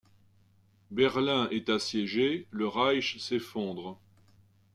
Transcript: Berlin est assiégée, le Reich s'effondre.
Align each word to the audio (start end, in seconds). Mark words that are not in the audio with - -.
Berlin 0.89 1.47
est 1.51 1.69
assiégée, 1.69 2.47
le 2.49 2.67
Reich 2.67 3.19
s'effondre. 3.19 3.99